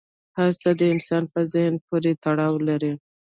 هر 0.37 0.51
څه 0.61 0.69
د 0.79 0.81
انسان 0.93 1.23
په 1.33 1.39
ذهن 1.53 1.75
پورې 1.87 2.11
تړاو 2.23 2.55
لري. 2.67 2.93